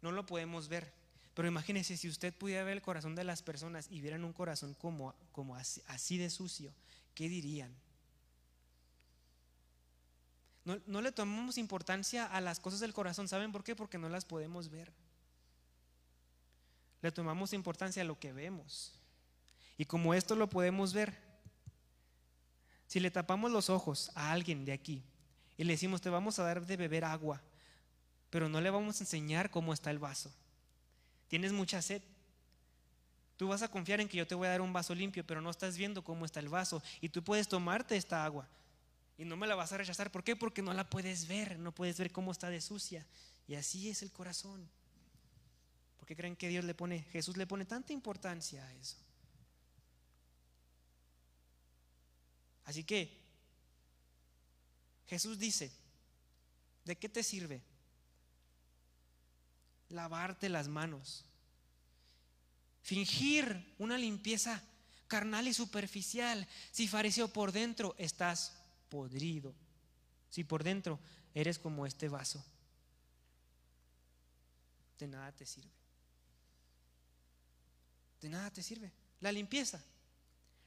[0.00, 0.90] No lo podemos ver,
[1.34, 4.74] pero imagínese si usted pudiera ver el corazón de las personas y vieran un corazón
[4.74, 6.72] como, como así, así de sucio,
[7.14, 7.74] ¿qué dirían?
[10.64, 13.28] No, no le tomamos importancia a las cosas del corazón.
[13.28, 13.76] ¿Saben por qué?
[13.76, 14.92] Porque no las podemos ver.
[17.02, 18.94] Le tomamos importancia a lo que vemos.
[19.76, 21.14] Y como esto lo podemos ver,
[22.86, 25.02] si le tapamos los ojos a alguien de aquí
[25.56, 27.42] y le decimos, te vamos a dar de beber agua,
[28.30, 30.32] pero no le vamos a enseñar cómo está el vaso.
[31.34, 32.00] Tienes mucha sed.
[33.36, 35.40] Tú vas a confiar en que yo te voy a dar un vaso limpio, pero
[35.40, 36.80] no estás viendo cómo está el vaso.
[37.00, 38.48] Y tú puedes tomarte esta agua
[39.18, 40.12] y no me la vas a rechazar.
[40.12, 40.36] ¿Por qué?
[40.36, 43.04] Porque no la puedes ver, no puedes ver cómo está de sucia.
[43.48, 44.70] Y así es el corazón.
[45.96, 48.98] ¿Por qué creen que Dios le pone, Jesús le pone tanta importancia a eso?
[52.62, 53.10] Así que
[55.08, 55.72] Jesús dice,
[56.84, 57.60] ¿de qué te sirve?
[59.94, 61.24] Lavarte las manos.
[62.82, 64.60] Fingir una limpieza
[65.06, 66.48] carnal y superficial.
[66.72, 68.52] Si fariseo por dentro estás
[68.88, 69.54] podrido.
[70.30, 70.98] Si por dentro
[71.32, 72.44] eres como este vaso.
[74.98, 75.70] De nada te sirve.
[78.20, 78.90] De nada te sirve.
[79.20, 79.80] La limpieza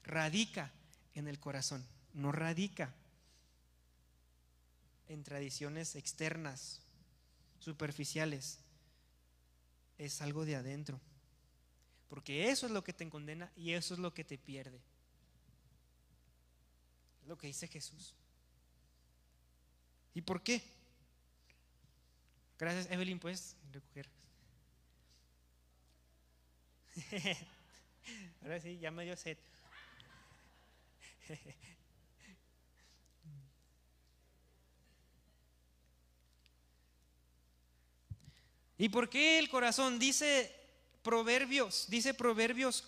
[0.04, 0.72] radica
[1.16, 2.96] en el corazón, no radica
[5.10, 6.80] en tradiciones externas,
[7.60, 8.60] superficiales,
[9.98, 11.00] es algo de adentro.
[12.10, 14.80] Porque eso es lo que te condena y eso es lo que te pierde.
[17.22, 18.16] Es lo que dice Jesús.
[20.14, 20.64] ¿Y por qué?
[22.58, 24.10] Gracias, Evelyn, puedes recoger.
[28.42, 29.38] Ahora sí, ya me dio sed.
[38.78, 40.00] ¿Y por qué el corazón?
[40.00, 40.54] Dice
[41.02, 42.84] Proverbios, dice Proverbios.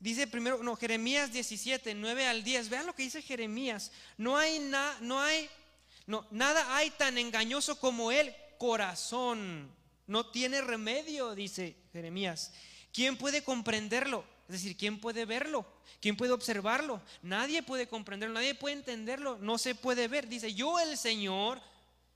[0.00, 2.68] Dice primero, no, Jeremías 17, 9 al 10.
[2.68, 3.90] Vean lo que dice Jeremías.
[4.18, 5.48] No hay nada, no hay,
[6.06, 9.70] no, nada hay tan engañoso como el corazón.
[10.06, 12.52] No tiene remedio, dice Jeremías.
[12.92, 14.26] ¿Quién puede comprenderlo?
[14.48, 15.66] Es decir, ¿quién puede verlo?
[16.00, 17.00] ¿Quién puede observarlo?
[17.22, 20.28] Nadie puede comprenderlo, nadie puede entenderlo, no se puede ver.
[20.28, 21.62] Dice, yo el Señor,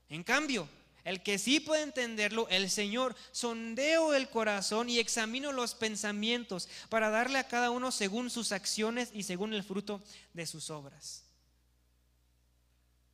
[0.09, 0.69] en cambio,
[1.09, 7.09] el que sí puede entenderlo, el Señor, sondeo el corazón y examino los pensamientos para
[7.09, 10.03] darle a cada uno según sus acciones y según el fruto
[10.35, 11.23] de sus obras.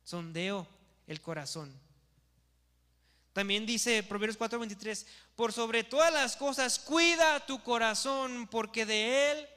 [0.04, 0.68] Sondeo
[1.06, 1.72] el corazón.
[3.32, 9.48] También dice Proverbios 4:23, por sobre todas las cosas cuida tu corazón, porque de él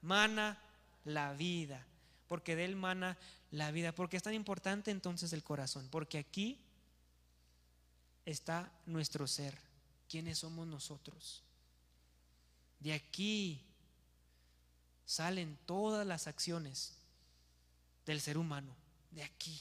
[0.00, 0.60] mana
[1.04, 1.86] la vida,
[2.26, 3.16] porque de él mana
[3.52, 3.92] la vida.
[3.92, 5.86] porque es tan importante entonces el corazón?
[5.92, 6.58] Porque aquí
[8.30, 9.58] está nuestro ser,
[10.08, 11.42] quiénes somos nosotros.
[12.78, 13.64] De aquí
[15.06, 16.98] salen todas las acciones
[18.04, 18.74] del ser humano,
[19.10, 19.58] de aquí.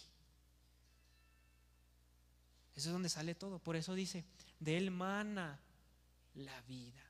[2.75, 3.57] Eso es donde sale todo.
[3.59, 4.25] Por eso dice,
[4.59, 5.59] de él mana
[6.35, 7.03] la vida.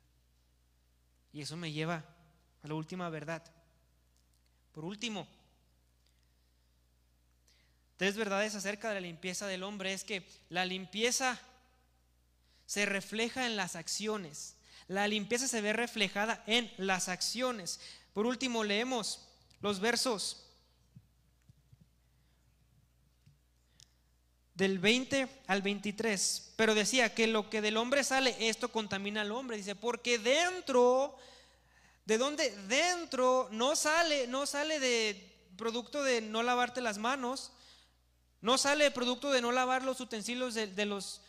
[1.34, 2.06] Y eso me lleva
[2.62, 3.44] a la última verdad.
[4.74, 5.28] Por último,
[7.98, 11.40] tres verdades acerca de la limpieza del hombre es que la limpieza
[12.66, 14.56] se refleja en las acciones.
[14.88, 17.80] La limpieza se ve reflejada en las acciones.
[18.14, 19.28] Por último, leemos
[19.62, 20.48] los versos
[24.54, 26.54] del 20 al 23.
[26.56, 29.58] Pero decía que lo que del hombre sale, esto contamina al hombre.
[29.58, 31.16] Dice, porque dentro,
[32.06, 32.50] ¿de dónde?
[32.68, 37.52] Dentro no sale, no sale de producto de no lavarte las manos,
[38.42, 41.22] no sale producto de no lavar los utensilios de los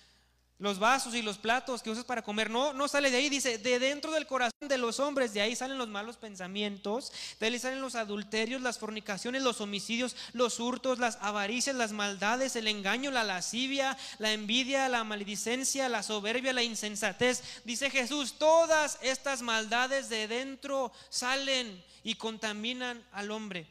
[0.58, 3.58] los vasos y los platos que usas para comer, no, no sale de ahí, dice,
[3.58, 7.58] de dentro del corazón de los hombres, de ahí salen los malos pensamientos, de ahí
[7.60, 13.12] salen los adulterios, las fornicaciones, los homicidios, los hurtos, las avaricias, las maldades, el engaño,
[13.12, 17.62] la lascivia, la envidia, la maledicencia, la soberbia, la insensatez.
[17.64, 23.68] Dice Jesús, todas estas maldades de dentro salen y contaminan al hombre.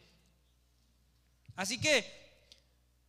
[1.57, 2.26] Así que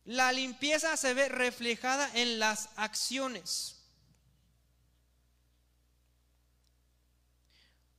[0.05, 3.75] la limpieza se ve reflejada en las acciones.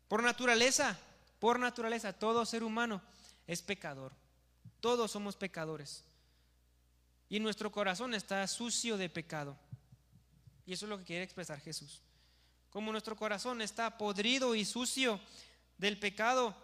[0.08, 0.98] Por naturaleza,
[1.38, 3.00] por naturaleza, todo ser humano
[3.46, 4.12] es pecador.
[4.80, 6.04] Todos somos pecadores.
[7.28, 9.56] Y nuestro corazón está sucio de pecado.
[10.66, 12.02] Y eso es lo que quiere expresar Jesús.
[12.70, 15.20] Como nuestro corazón está podrido y sucio
[15.78, 16.56] del pecado,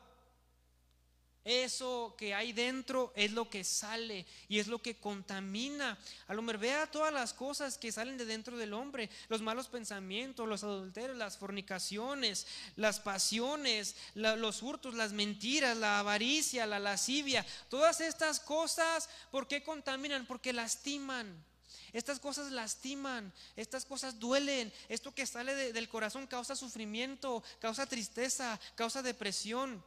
[1.47, 6.59] eso que hay dentro es lo que sale y es lo que contamina al hombre.
[6.59, 11.17] Vea todas las cosas que salen de dentro del hombre, los malos pensamientos, los adulterios,
[11.17, 17.47] las fornicaciones, las pasiones, los hurtos, las mentiras, la avaricia, la lascivia.
[17.71, 20.27] Todas estas cosas, ¿por qué contaminan?
[20.27, 21.45] Porque lastiman.
[21.93, 28.61] Estas cosas lastiman, estas cosas duelen, esto que sale del corazón causa sufrimiento, causa tristeza,
[28.75, 29.83] causa depresión.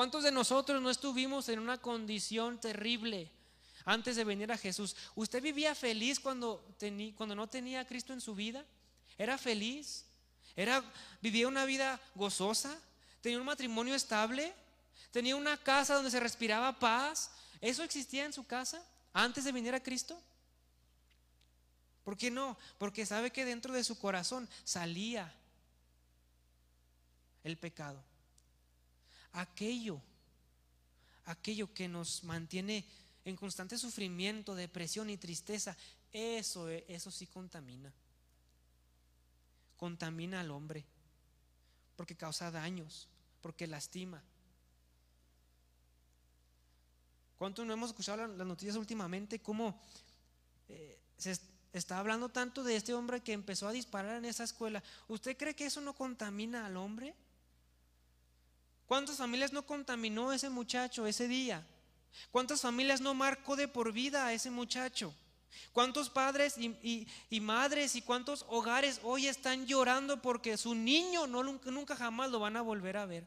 [0.00, 3.30] ¿Cuántos de nosotros no estuvimos en una condición terrible
[3.84, 4.96] antes de venir a Jesús?
[5.14, 6.66] ¿Usted vivía feliz cuando,
[7.18, 8.64] cuando no tenía a Cristo en su vida?
[9.18, 10.06] ¿Era feliz?
[10.56, 10.82] ¿Era,
[11.20, 12.80] ¿Vivía una vida gozosa?
[13.20, 14.54] ¿Tenía un matrimonio estable?
[15.10, 17.30] ¿Tenía una casa donde se respiraba paz?
[17.60, 18.82] ¿Eso existía en su casa
[19.12, 20.18] antes de venir a Cristo?
[22.04, 22.56] ¿Por qué no?
[22.78, 25.30] Porque sabe que dentro de su corazón salía
[27.44, 28.02] el pecado
[29.32, 30.00] aquello,
[31.26, 32.84] aquello que nos mantiene
[33.24, 35.76] en constante sufrimiento, depresión y tristeza,
[36.12, 37.92] eso, eso sí contamina.
[39.76, 40.84] Contamina al hombre,
[41.96, 43.08] porque causa daños,
[43.40, 44.22] porque lastima.
[47.38, 49.38] ¿Cuánto no hemos escuchado las noticias últimamente?
[49.38, 49.80] ¿Cómo
[50.68, 51.38] eh, se
[51.72, 54.82] está hablando tanto de este hombre que empezó a disparar en esa escuela?
[55.08, 57.14] ¿Usted cree que eso no contamina al hombre?
[58.90, 61.64] ¿Cuántas familias no contaminó ese muchacho ese día?
[62.32, 65.14] ¿Cuántas familias no marcó de por vida a ese muchacho?
[65.72, 71.94] ¿Cuántos padres y, madres y cuántos hogares hoy están llorando porque su niño no, nunca
[71.94, 73.24] jamás lo van a volver a ver?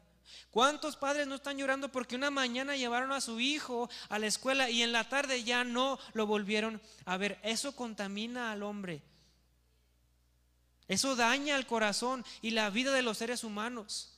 [0.50, 4.68] ¿Cuántos padres no están llorando porque una mañana llevaron a su hijo a la escuela
[4.68, 7.40] y en la tarde ya no lo volvieron a ver?
[7.42, 9.00] Eso contamina al hombre.
[10.88, 14.13] Eso daña al corazón y la vida de los seres humanos.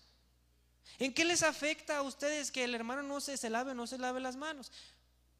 [0.99, 3.87] ¿En qué les afecta a ustedes que el hermano no se, se lave o no
[3.87, 4.73] se lave las manos?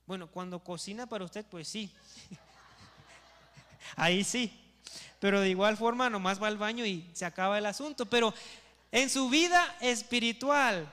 [0.07, 1.93] Bueno, cuando cocina para usted, pues sí.
[3.97, 4.63] Ahí sí.
[5.19, 8.07] Pero de igual forma, nomás va al baño y se acaba el asunto.
[8.07, 8.35] Pero
[8.93, 10.93] en su vida espiritual,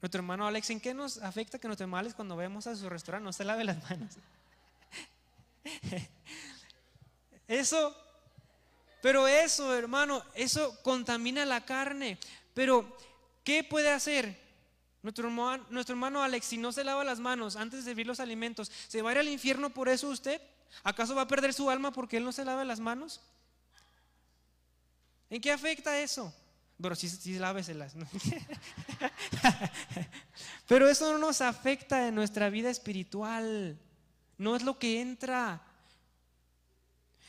[0.00, 3.24] nuestro hermano Alex, ¿en qué nos afecta que nuestro hermano cuando vemos a su restaurante
[3.24, 4.14] no se lave las manos?
[7.48, 7.96] Eso,
[9.00, 12.18] pero eso, hermano, eso contamina la carne.
[12.52, 12.94] Pero
[13.48, 14.38] ¿Qué puede hacer?
[15.00, 19.00] Nuestro hermano, Alex, si no se lava las manos antes de servir los alimentos, ¿se
[19.00, 20.38] va a ir al infierno por eso usted?
[20.84, 23.22] ¿Acaso va a perder su alma porque él no se lava las manos?
[25.30, 26.30] ¿En qué afecta eso?
[26.78, 27.94] Pero sí, sí láveselas.
[30.68, 33.78] Pero eso no nos afecta en nuestra vida espiritual.
[34.36, 35.62] No es lo que entra.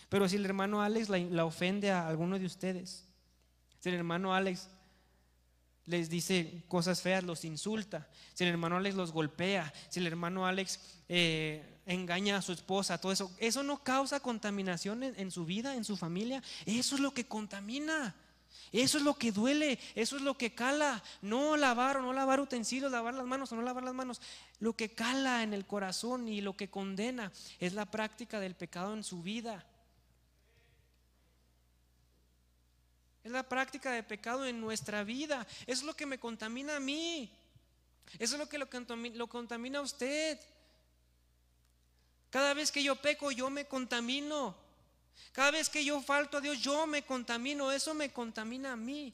[0.10, 3.06] Pero si el hermano Alex la, la ofende a alguno de ustedes,
[3.80, 4.68] si el hermano Alex
[5.90, 10.46] les dice cosas feas, los insulta, si el hermano Alex los golpea, si el hermano
[10.46, 10.80] Alex
[11.10, 15.84] eh, engaña a su esposa, todo eso, eso no causa contaminación en, su vida, en
[15.84, 18.16] su familia, eso es lo que contamina.
[18.72, 21.02] Eso es lo que duele, eso es lo que cala.
[21.24, 24.22] No lavar o no lavar utensilios, lavar las manos o no lavar las manos.
[24.60, 28.94] Lo que cala en el corazón y lo que condena es la práctica del pecado
[28.94, 29.66] en su vida.
[33.24, 35.46] Es la práctica de pecado en nuestra vida.
[35.68, 37.32] Es lo que me contamina a mí.
[38.18, 40.40] Eso es lo que lo contamina, lo contamina a usted.
[42.30, 44.56] Cada vez que yo peco, yo me contamino.
[45.34, 47.72] Cada vez que yo falto a Dios, yo me contamino.
[47.72, 49.14] Eso me contamina a mí.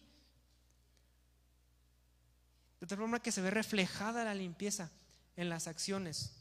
[2.79, 4.91] De tal forma que se ve reflejada la limpieza
[5.35, 6.31] en las acciones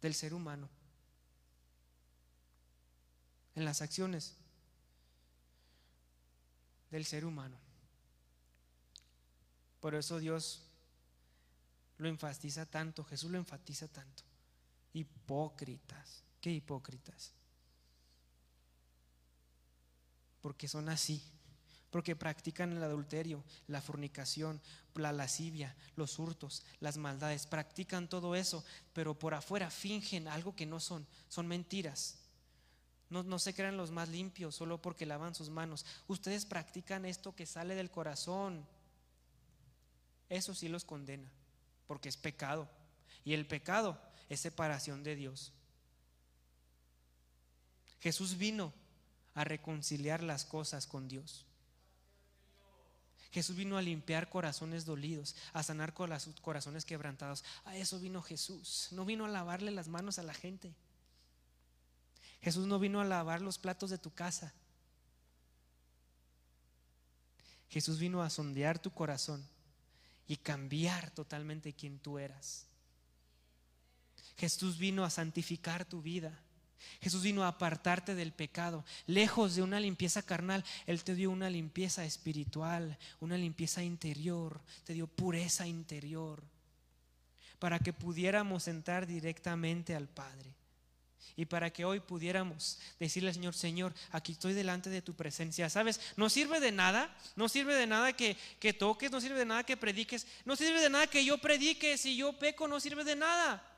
[0.00, 0.68] del ser humano.
[3.54, 4.36] En las acciones
[6.92, 7.56] del ser humano.
[9.80, 10.62] Por eso Dios
[11.96, 14.22] lo enfatiza tanto, Jesús lo enfatiza tanto.
[14.92, 17.32] Hipócritas, ¿qué hipócritas?
[20.42, 21.24] Porque son así,
[21.90, 24.60] porque practican el adulterio, la fornicación,
[24.94, 28.62] la lascivia, los hurtos, las maldades, practican todo eso,
[28.92, 32.21] pero por afuera fingen algo que no son, son mentiras.
[33.12, 35.84] No, se crean los más limpios solo porque lavan sus manos.
[36.08, 38.66] Ustedes practican esto que sale del corazón.
[40.30, 41.30] Eso sí los condena,
[41.86, 42.70] porque es pecado.
[43.22, 44.00] Y el pecado
[44.30, 45.52] es separación de Dios.
[48.00, 48.72] Jesús vino
[49.34, 51.44] a reconciliar las cosas con Dios.
[53.30, 57.44] Jesús vino a limpiar corazones dolidos, a sanar corazones quebrantados.
[57.64, 58.88] A eso vino Jesús.
[58.92, 60.74] No vino a lavarle las manos a la gente.
[62.42, 64.52] Jesús no vino a lavar los platos de tu casa.
[67.68, 69.46] Jesús vino a sondear tu corazón
[70.26, 72.66] y cambiar totalmente quien tú eras.
[74.36, 76.38] Jesús vino a santificar tu vida.
[77.00, 78.84] Jesús vino a apartarte del pecado.
[79.06, 84.94] Lejos de una limpieza carnal, Él te dio una limpieza espiritual, una limpieza interior, te
[84.94, 86.42] dio pureza interior,
[87.58, 90.56] para que pudiéramos entrar directamente al Padre.
[91.36, 95.70] Y para que hoy pudiéramos decirle al Señor, Señor, aquí estoy delante de tu presencia.
[95.70, 96.00] ¿Sabes?
[96.16, 99.64] No sirve de nada, no sirve de nada que, que toques, no sirve de nada
[99.64, 103.16] que prediques, no sirve de nada que yo predique, si yo peco, no sirve de
[103.16, 103.68] nada.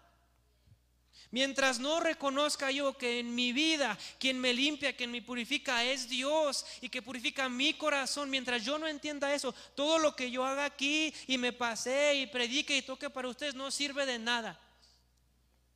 [1.34, 6.08] Mientras no reconozca yo que en mi vida quien me limpia, quien me purifica es
[6.08, 10.44] Dios y que purifica mi corazón, mientras yo no entienda eso, todo lo que yo
[10.44, 14.60] haga aquí y me pase y predique y toque para ustedes no sirve de nada.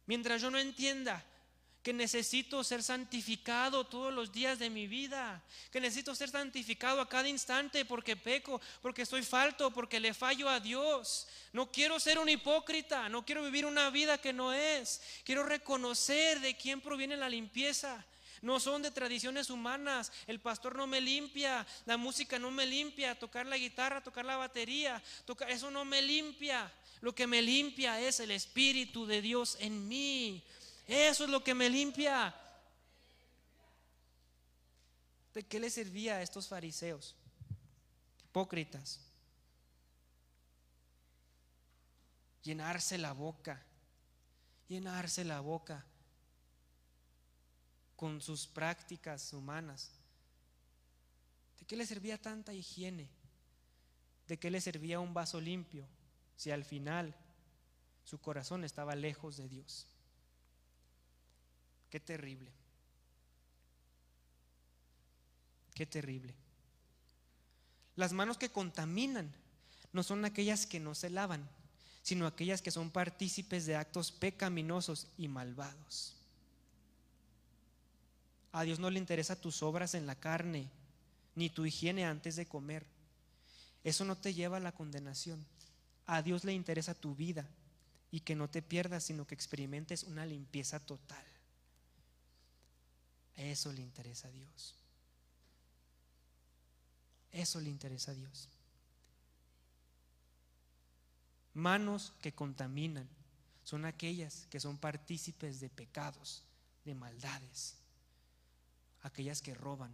[0.06, 1.24] Mientras yo no entienda
[1.88, 7.08] que necesito ser santificado todos los días de mi vida, que necesito ser santificado a
[7.08, 11.26] cada instante porque peco, porque estoy falto, porque le fallo a Dios.
[11.54, 15.00] No quiero ser un hipócrita, no quiero vivir una vida que no es.
[15.24, 18.04] Quiero reconocer de quién proviene la limpieza.
[18.42, 20.12] No son de tradiciones humanas.
[20.26, 24.36] El pastor no me limpia, la música no me limpia, tocar la guitarra, tocar la
[24.36, 26.70] batería, tocar, eso no me limpia.
[27.00, 30.44] Lo que me limpia es el Espíritu de Dios en mí.
[30.88, 32.34] Eso es lo que me limpia.
[35.34, 37.14] ¿De qué le servía a estos fariseos?
[38.24, 38.98] Hipócritas.
[42.42, 43.62] Llenarse la boca.
[44.66, 45.84] Llenarse la boca
[47.94, 49.90] con sus prácticas humanas.
[51.60, 53.10] ¿De qué le servía tanta higiene?
[54.26, 55.86] ¿De qué le servía un vaso limpio
[56.34, 57.14] si al final
[58.04, 59.86] su corazón estaba lejos de Dios?
[61.90, 62.50] Qué terrible.
[65.74, 66.34] Qué terrible.
[67.96, 69.32] Las manos que contaminan
[69.92, 71.48] no son aquellas que no se lavan,
[72.02, 76.14] sino aquellas que son partícipes de actos pecaminosos y malvados.
[78.52, 80.68] A Dios no le interesa tus obras en la carne,
[81.34, 82.86] ni tu higiene antes de comer.
[83.84, 85.44] Eso no te lleva a la condenación.
[86.06, 87.46] A Dios le interesa tu vida
[88.10, 91.24] y que no te pierdas, sino que experimentes una limpieza total.
[93.38, 94.74] Eso le interesa a Dios.
[97.30, 98.48] Eso le interesa a Dios.
[101.54, 103.08] Manos que contaminan
[103.62, 106.42] son aquellas que son partícipes de pecados,
[106.84, 107.76] de maldades,
[109.02, 109.92] aquellas que roban,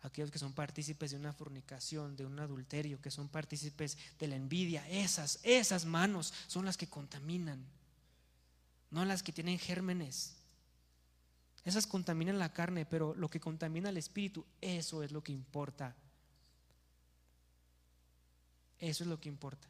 [0.00, 4.36] aquellos que son partícipes de una fornicación, de un adulterio, que son partícipes de la
[4.36, 7.62] envidia, esas, esas manos son las que contaminan,
[8.90, 10.36] no las que tienen gérmenes.
[11.66, 15.96] Esas contaminan la carne, pero lo que contamina el espíritu, eso es lo que importa.
[18.78, 19.66] Eso es lo que importa.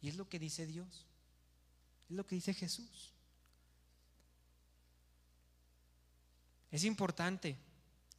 [0.00, 1.04] Y es lo que dice Dios.
[2.08, 3.12] Es lo que dice Jesús.
[6.70, 7.58] Es importante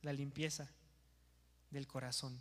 [0.03, 0.69] la limpieza
[1.71, 2.39] del corazón.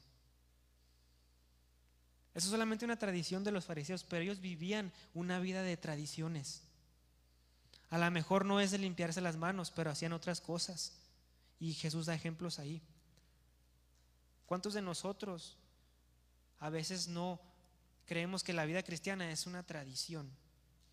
[2.35, 6.68] Eso es solamente una tradición de los fariseos, pero ellos vivían una vida de tradiciones.
[7.91, 10.93] A lo mejor no es de limpiarse las manos, pero hacían otras cosas.
[11.59, 12.83] Y Jesús da ejemplos ahí.
[14.47, 15.57] ¿Cuántos de nosotros
[16.61, 17.41] a veces no
[18.07, 20.31] creemos que la vida cristiana es una tradición?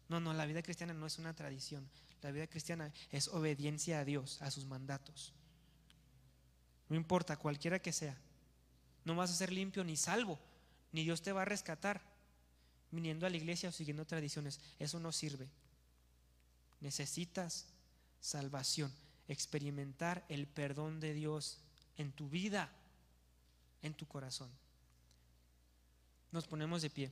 [0.07, 1.89] No, no, la vida cristiana no es una tradición.
[2.21, 5.33] La vida cristiana es obediencia a Dios, a sus mandatos.
[6.89, 8.17] No importa, cualquiera que sea.
[9.03, 10.39] No vas a ser limpio ni salvo,
[10.91, 12.01] ni Dios te va a rescatar
[12.91, 14.59] viniendo a la iglesia o siguiendo tradiciones.
[14.79, 15.49] Eso no sirve.
[16.79, 17.67] Necesitas
[18.19, 18.91] salvación,
[19.27, 21.59] experimentar el perdón de Dios
[21.97, 22.69] en tu vida,
[23.81, 24.49] en tu corazón.
[26.31, 27.11] Nos ponemos de pie.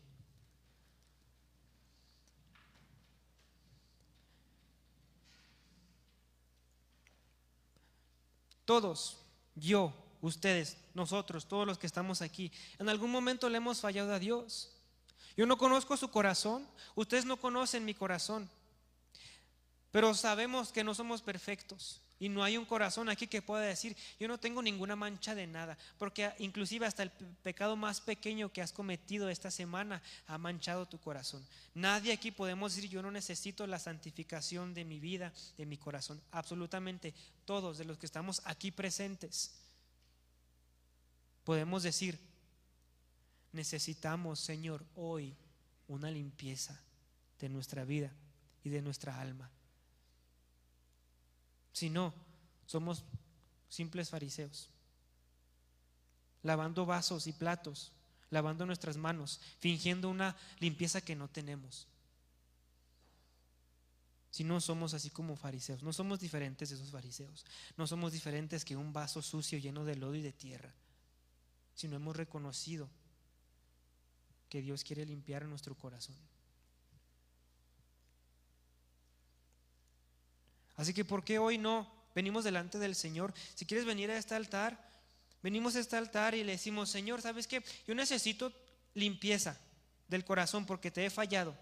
[8.66, 9.18] Todos,
[9.56, 14.20] yo, ustedes, nosotros, todos los que estamos aquí, en algún momento le hemos fallado a
[14.20, 14.72] Dios.
[15.36, 18.50] Yo no conozco su corazón, ustedes no conocen mi corazón,
[19.94, 22.02] pero sabemos que no somos perfectos.
[22.20, 25.46] Y no hay un corazón aquí que pueda decir, yo no tengo ninguna mancha de
[25.46, 30.88] nada, porque inclusive hasta el pecado más pequeño que has cometido esta semana ha manchado
[30.88, 31.46] tu corazón.
[31.76, 36.20] Nadie aquí podemos decir, yo no necesito la santificación de mi vida, de mi corazón.
[36.32, 37.14] Absolutamente
[37.46, 39.52] todos de los que estamos aquí presentes
[41.44, 42.18] podemos decir,
[43.52, 45.36] necesitamos, Señor, hoy
[45.88, 46.82] una limpieza
[47.40, 48.12] de nuestra vida
[48.64, 49.52] y de nuestra alma.
[51.74, 52.14] Si no,
[52.66, 53.04] somos
[53.68, 54.70] simples fariseos,
[56.44, 57.92] lavando vasos y platos,
[58.30, 61.88] lavando nuestras manos, fingiendo una limpieza que no tenemos.
[64.30, 67.46] Si no somos así como fariseos, no somos diferentes de esos fariseos,
[67.78, 70.74] no somos diferentes que un vaso sucio lleno de lodo y de tierra,
[71.76, 72.90] si no hemos reconocido
[74.50, 76.16] que Dios quiere limpiar nuestro corazón.
[80.76, 83.34] Así que, ¿por qué hoy no venimos delante del Señor?
[83.56, 84.90] Si quieres venir a este altar,
[85.42, 87.64] venimos a este altar y le decimos, Señor, ¿sabes qué?
[87.88, 88.52] Yo necesito
[88.94, 89.60] limpieza
[90.08, 91.56] del corazón porque te he fallado.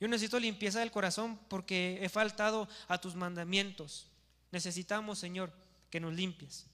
[0.00, 4.08] Yo necesito limpieza del corazón porque he faltado a tus mandamientos.
[4.50, 5.52] Necesitamos, Señor,
[5.90, 6.66] que nos limpies.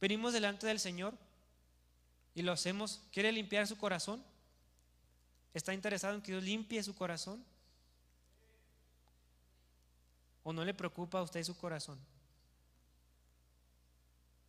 [0.00, 1.16] Venimos delante del Señor
[2.34, 3.02] y lo hacemos.
[3.12, 4.24] ¿Quiere limpiar su corazón?
[5.54, 7.44] ¿Está interesado en que Dios limpie su corazón?
[10.42, 11.98] ¿O no le preocupa a usted su corazón?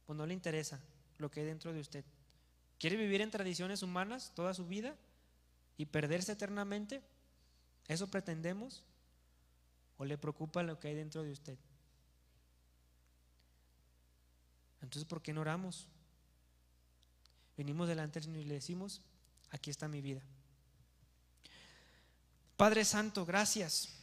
[0.08, 0.80] ¿O no le interesa
[1.18, 2.06] lo que hay dentro de usted?
[2.80, 4.96] ¿Quiere vivir en tradiciones humanas toda su vida
[5.78, 7.02] y perderse eternamente?
[7.88, 8.84] ¿Eso pretendemos?
[9.98, 11.58] ¿O le preocupa lo que hay dentro de usted?
[14.82, 15.88] Entonces, ¿por qué no oramos?
[17.56, 19.02] Venimos delante del Señor y le decimos,
[19.52, 20.24] aquí está mi vida.
[22.58, 24.01] Padre Santo, gracias.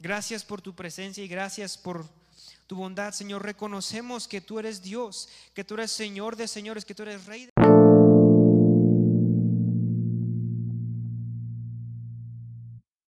[0.00, 2.06] Gracias por tu presencia y gracias por
[2.66, 3.44] tu bondad, Señor.
[3.44, 7.44] Reconocemos que tú eres Dios, que tú eres Señor de señores, que tú eres Rey
[7.44, 7.49] de